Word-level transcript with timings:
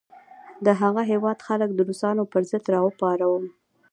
د 0.65 0.67
هغه 0.81 1.01
هیواد 1.11 1.37
خلک 1.47 1.69
د 1.73 1.79
روسانو 1.89 2.23
پر 2.31 2.41
ضد 2.49 2.63
را 2.73 2.81
پاروم. 2.99 3.43